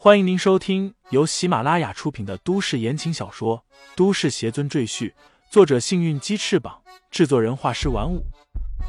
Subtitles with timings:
[0.00, 3.64] 欢迎您收听由喜马拉雅出品的都市言情小说
[3.96, 5.10] 《都市邪尊赘婿》，
[5.50, 8.24] 作者：幸运鸡翅膀，制作人：画师玩五。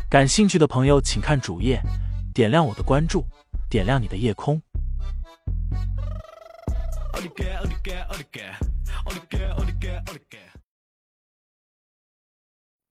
[0.07, 1.81] 感兴趣的朋友，请看主页，
[2.31, 3.25] 点亮我的关注，
[3.71, 4.61] 点亮你的夜空。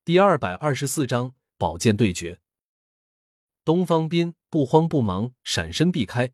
[0.03, 2.41] 第二百二十四章宝剑对决。
[3.63, 6.33] 东方斌不慌不忙，闪身避开。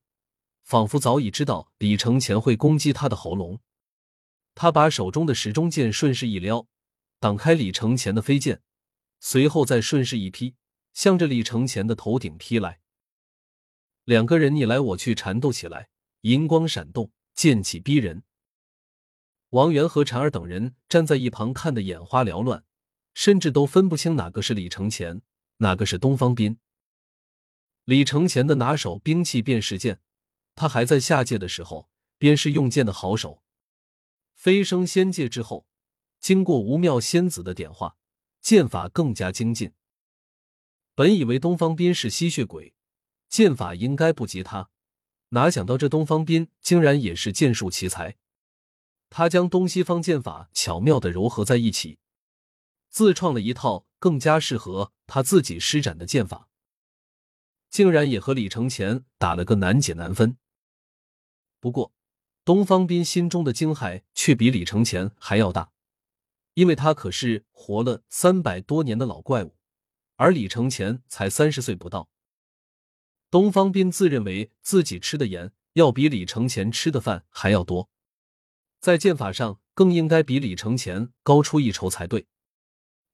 [0.65, 3.59] 仿佛早已知道李承前会攻击他的喉咙，
[4.55, 6.67] 他把手中的时钟剑顺势一撩，
[7.19, 8.63] 挡开李承前的飞剑，
[9.19, 10.55] 随后再顺势一劈，
[10.91, 12.79] 向着李承前的头顶劈来。
[14.05, 15.89] 两个人你来我去缠斗起来，
[16.21, 18.23] 银光闪动，剑气逼人。
[19.49, 22.63] 王源和婵儿等人站在一旁看得眼花缭乱，
[23.13, 25.21] 甚至都分不清哪个是李承前，
[25.57, 26.57] 哪个是东方斌。
[27.83, 30.01] 李承前的拿手兵器便是剑。
[30.55, 33.43] 他还在下界的时候，便是用剑的好手。
[34.33, 35.67] 飞升仙界之后，
[36.19, 37.97] 经过无妙仙子的点化，
[38.41, 39.73] 剑法更加精进。
[40.93, 42.73] 本以为东方斌是吸血鬼，
[43.27, 44.69] 剑法应该不及他，
[45.29, 48.15] 哪想到这东方斌竟然也是剑术奇才。
[49.09, 51.99] 他将东西方剑法巧妙的糅合在一起，
[52.89, 56.49] 自创了一套更加适合他自己施展的剑法，
[57.69, 60.37] 竟然也和李承前打了个难解难分。
[61.65, 61.91] 不过，
[62.43, 65.71] 东方斌心中的惊骇却比李承前还要大，
[66.53, 69.55] 因为他可是活了三百多年的老怪物，
[70.15, 72.07] 而李承前才三十岁不到。
[73.31, 77.89] 东方斌自认为自己吃的盐要比李承前吃的饭还要多，
[78.79, 82.27] 在剑法上更应该比李承前高出一筹才对，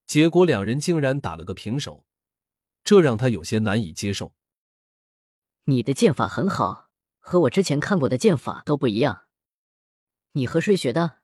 [0.06, 2.04] 结果两人竟然打了个平手，
[2.84, 4.34] 这让他有些难以接受。
[5.64, 6.91] 你的剑法很好。
[7.22, 9.22] 和我之前看过的剑法都不一样，
[10.32, 11.20] 你和谁学的？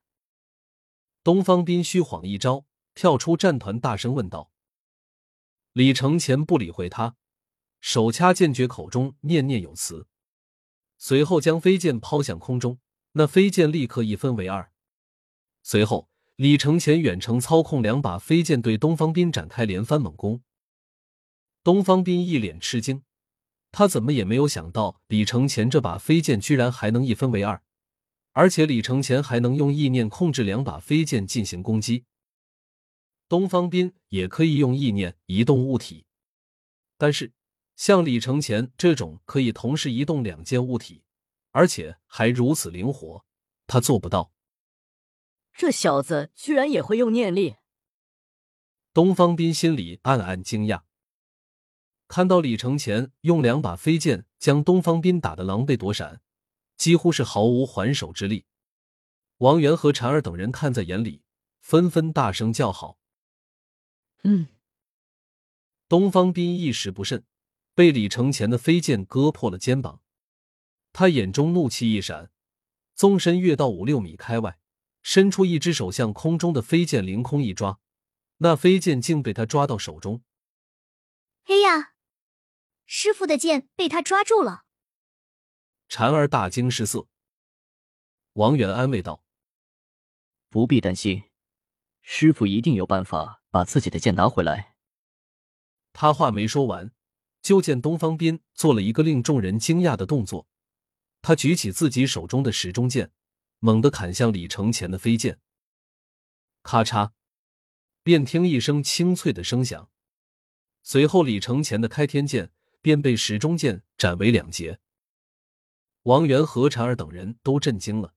[1.25, 4.53] 东方斌虚晃一招，跳出战团，大声问道。
[5.73, 7.17] 李承前不理会他，
[7.81, 10.07] 手掐剑诀，口中念念有词，
[10.97, 12.79] 随后将飞剑抛向空中，
[13.13, 14.73] 那飞剑立刻一分为二。
[15.63, 20.43] 随后，李承前远程操控两把飞剑对东方斌展开连番猛攻。
[21.65, 23.03] 东方斌一脸吃惊。
[23.71, 27.63] 他怎么也没有想到，李承前这把飞剑居然还能一分为二，
[28.33, 32.05] 而且李承前还能用意念控制两把飞剑进行攻击。
[33.29, 36.07] 东方斌也可以用意念移动物体，
[36.97, 37.33] 但是
[37.77, 41.03] 像李承前这种可以同时移动两件物体，
[41.53, 43.25] 而且还如此灵活，
[43.67, 44.33] 他做不到。
[45.53, 47.57] 这小子居然也会用念力！
[48.95, 50.88] 东方斌心里暗暗惊讶。
[52.09, 56.23] 看到李承前用两把飞剑将东方斌打得狼狈躲闪，
[56.77, 58.47] 几乎是毫无还手之力。
[59.37, 61.23] 王源和婵儿等人看在眼里，
[61.61, 62.99] 纷纷大声叫好。
[64.25, 64.49] 嗯，
[65.87, 67.25] 东方斌一时不慎，
[67.75, 70.01] 被李承前的飞剑割破了肩膀。
[70.95, 72.31] 他眼中怒气一闪，
[72.95, 74.59] 纵身跃到五六米开外，
[75.03, 77.79] 伸出一只手向空中的飞剑凌空一抓，
[78.39, 80.23] 那飞剑竟被他抓到手中。
[81.45, 81.93] 哎呀！
[82.91, 84.65] 师傅的剑被他抓住了，
[85.91, 87.07] 婵儿大惊失色。
[88.33, 89.23] 王远安慰道
[90.49, 91.25] ：“不必担心，
[92.01, 94.75] 师傅一定有办法把自己的剑拿回来。”
[95.93, 96.91] 他话没说完，
[97.43, 100.49] 就见东方斌做了一个令众人惊讶的动作，
[101.21, 103.13] 他举起自己手中的时钟剑，
[103.59, 105.39] 猛地砍向李承前的飞剑。
[106.63, 107.13] 咔嚓，
[108.03, 109.91] 便听一声清脆的声响，
[110.83, 112.51] 随后李承前的开天剑。
[112.89, 114.79] 便被石中剑斩为两截。
[116.05, 118.15] 王源和婵儿等人都震惊了，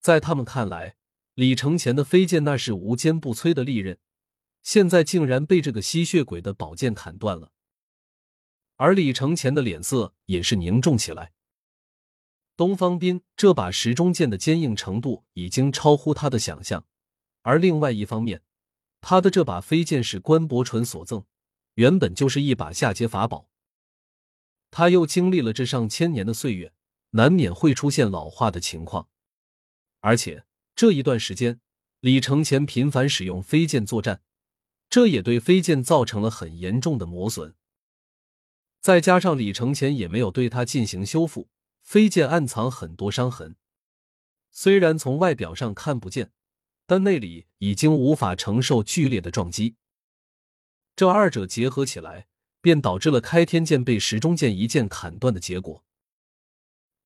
[0.00, 0.96] 在他们看来，
[1.34, 3.96] 李承前的飞剑那是无坚不摧的利刃，
[4.64, 7.52] 现在竟然被这个吸血鬼的宝剑砍断了。
[8.74, 11.32] 而李承前的脸色也是凝重起来。
[12.56, 16.84] 东方斌这把石中剑的坚硬程度已经超乎他的想象，
[17.42, 18.42] 而另外一方面，
[19.00, 21.24] 他的这把飞剑是关伯纯所赠，
[21.74, 23.48] 原本就是一把下阶法宝。
[24.76, 26.74] 他又经历了这上千年的岁月，
[27.12, 29.08] 难免会出现老化的情况。
[30.00, 30.44] 而且
[30.74, 31.60] 这一段时间，
[32.00, 34.20] 李承前频繁使用飞剑作战，
[34.90, 37.54] 这也对飞剑造成了很严重的磨损。
[38.82, 41.48] 再加上李承前也没有对他进行修复，
[41.80, 43.56] 飞剑暗藏很多伤痕，
[44.50, 46.32] 虽然从外表上看不见，
[46.84, 49.76] 但内里已经无法承受剧烈的撞击。
[50.94, 52.28] 这二者结合起来。
[52.66, 55.84] 便导致了开天剑被时钟剑一剑砍断的结果。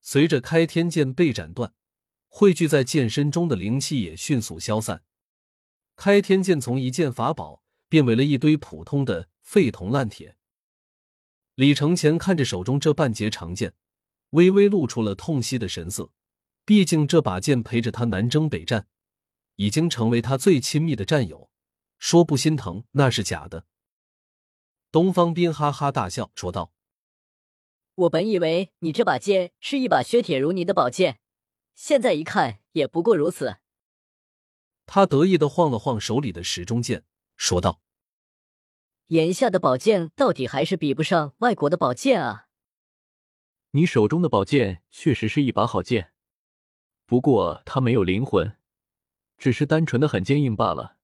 [0.01, 1.75] 随着开天剑被斩断，
[2.29, 5.03] 汇聚在剑身中的灵气也迅速消散。
[5.95, 10.35] 开天剑从一件法宝变为了一堆普通的废铜烂铁。
[11.53, 13.75] 李承前看着手中这半截长剑，
[14.31, 16.09] 微微露出了痛惜的神色。
[16.65, 18.87] 毕竟这把剑陪着他南征北战，
[19.57, 21.51] 已经成为他最亲密的战友，
[21.99, 23.67] 说不心疼那是假的。
[24.91, 26.73] 东方斌哈哈大笑说道
[27.95, 31.21] ：“我本以为你这把剑是一把削铁如泥的宝剑，
[31.75, 33.57] 现在一看也不过如此。”
[34.85, 37.05] 他得意的晃了晃手里的时钟剑，
[37.37, 37.79] 说道
[39.07, 42.49] ：“眼下的宝剑到底还是比不上外国的宝剑啊！
[43.71, 46.11] 你手中的宝剑确实是一把好剑，
[47.05, 48.57] 不过它没有灵魂，
[49.37, 50.97] 只是单纯的很坚硬罢了。”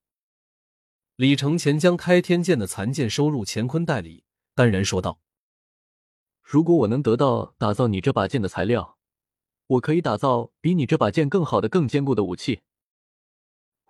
[1.18, 4.24] 李承前将开天剑的残剑收入乾坤袋里，
[4.54, 5.20] 淡然说道
[6.44, 9.00] ：“如果我能得到打造你这把剑的材料，
[9.66, 12.62] 我可以打造比你这把剑更好的、更坚固的武器。”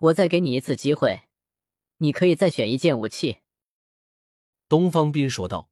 [0.00, 1.24] 我再给你一次机会，
[1.98, 3.40] 你可以再选一件武器。”
[4.66, 5.68] 东方斌说道。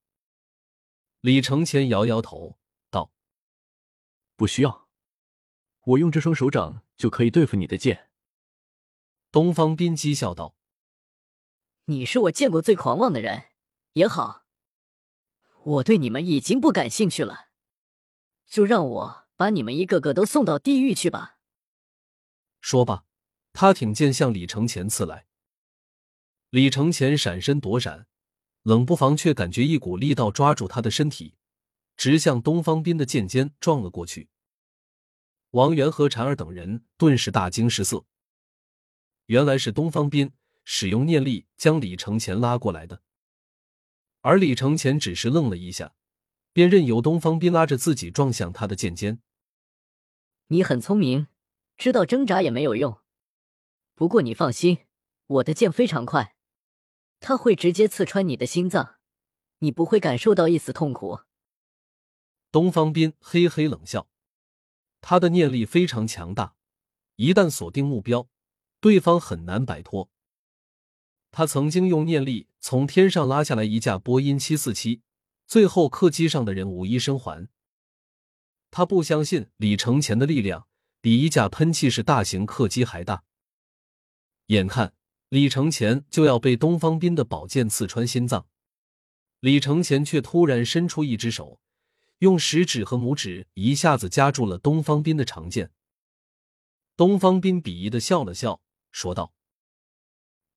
[1.23, 2.59] 李承前摇摇头
[2.91, 3.11] 道
[4.37, 4.89] ：“不需要，
[5.85, 8.11] 我用这双手掌就可以对付你的剑。”
[9.33, 10.55] 东方斌讥笑道
[11.87, 13.45] ：“你是我见过最狂妄的人。
[13.93, 14.45] 也好，
[15.63, 17.49] 我对你们已经不感兴趣了，
[18.47, 21.39] 就让我把你们一个个都送到地狱去吧。”
[22.61, 23.05] 说罢。
[23.59, 25.25] 他挺剑向李承前刺来，
[26.51, 28.07] 李承前闪身躲闪，
[28.65, 31.37] 冷不防却感觉一股力道抓住他的身体，
[31.97, 34.29] 直向东方斌的剑尖撞了过去。
[35.53, 38.05] 王源和婵儿等人顿时大惊失色，
[39.25, 40.31] 原来是东方斌
[40.69, 43.01] 使用念力将李承前拉过来的，
[44.21, 45.95] 而李承前只是愣了一下，
[46.53, 49.23] 便任由东方斌拉着自己撞向他的剑尖。
[50.49, 51.29] 你很聪明，
[51.77, 52.99] 知道挣扎也没有用。
[53.95, 54.87] 不过你放心，
[55.29, 56.35] 我的剑非常快，
[57.21, 58.97] 它会直接刺穿你的心脏，
[59.59, 61.21] 你不会感受到一丝痛苦。
[62.51, 64.09] 东方斌嘿嘿冷笑，
[65.01, 66.57] 他的念力非常强大，
[67.15, 68.29] 一旦锁定目标，
[68.81, 70.11] 对方很难摆脱。
[71.37, 75.03] 他曾经用念力从天上拉下来一架波音七四七，
[75.47, 77.47] 最后客机上的人无一生还。
[78.71, 80.67] 他不相信李承前的力量
[81.03, 83.25] 比一架喷气式大型客机还大。
[84.47, 84.95] 眼看
[85.29, 88.47] 李承前就要被东方斌的宝剑刺穿心脏，
[89.41, 91.61] 李承前却突然伸出一只手，
[92.21, 95.71] 用食指和拇指一下子夹住了东方斌的长剑。
[96.97, 99.35] 东方斌鄙夷的笑了笑，说道：“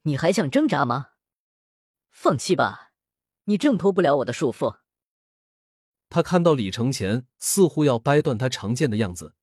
[0.10, 1.12] 你还想挣扎吗？
[2.10, 2.94] 放弃吧，
[3.44, 4.80] 你挣脱不了我的束缚。”
[6.10, 9.36] 他看到李承前似乎要掰断他长剑的样子，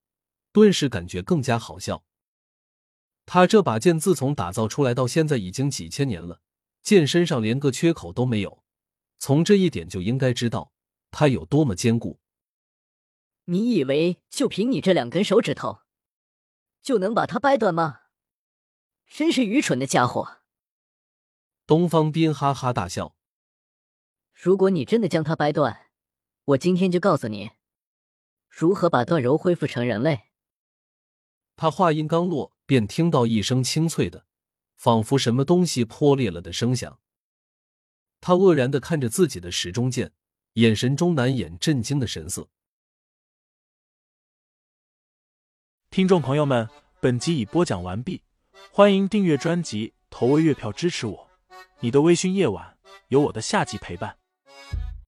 [0.50, 2.04] 顿时感觉更加好笑。
[3.24, 6.40] 他这把剑自从打造出来到现在已经几千年了，
[6.82, 8.64] 剑身上连个缺口都没有，
[9.20, 10.72] 从这一点就应该知道
[11.12, 12.18] 它有多么坚固。
[13.44, 15.82] 你以为就凭你这两根手指头
[16.82, 18.00] 就能把它掰断吗？
[19.06, 20.35] 真是愚蠢的家伙！
[21.66, 23.14] 东方斌哈哈大笑。
[24.32, 25.88] 如果你真的将它掰断，
[26.44, 27.50] 我今天就告诉你
[28.48, 30.22] 如何把段柔恢复成人类。
[31.56, 32.56] 他话音刚落。
[32.68, 34.26] 便听到一声清脆的，
[34.75, 36.99] 仿佛什么东西破裂了的声响。
[38.20, 40.12] 他愕然的看着自己的时钟剑，
[40.54, 42.49] 眼神中难掩震惊的神色。
[45.90, 46.68] 听众朋友们，
[47.00, 48.25] 本集已播讲完毕，
[48.73, 51.25] 欢迎订阅专辑，投喂月票支持我。
[51.80, 52.75] 你的微醺夜晚，
[53.09, 54.16] 有我的下集陪伴。